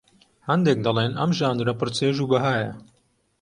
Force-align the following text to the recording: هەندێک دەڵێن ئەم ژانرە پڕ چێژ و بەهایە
هەندێک 0.49 0.79
دەڵێن 0.85 1.11
ئەم 1.19 1.31
ژانرە 1.37 1.73
پڕ 1.79 1.87
چێژ 1.97 2.17
و 2.19 2.29
بەهایە 2.31 2.71